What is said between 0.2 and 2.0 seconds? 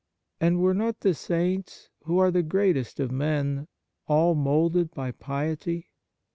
And were not the Saints,